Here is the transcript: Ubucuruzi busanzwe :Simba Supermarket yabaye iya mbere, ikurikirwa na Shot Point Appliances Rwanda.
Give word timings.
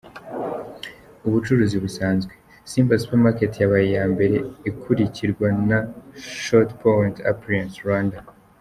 Ubucuruzi 1.27 1.77
busanzwe 1.83 2.33
:Simba 2.69 2.95
Supermarket 3.01 3.53
yabaye 3.57 3.85
iya 3.91 4.05
mbere, 4.13 4.35
ikurikirwa 4.69 5.47
na 5.69 5.79
Shot 6.43 6.69
Point 6.81 7.15
Appliances 7.33 7.81
Rwanda. 7.85 8.17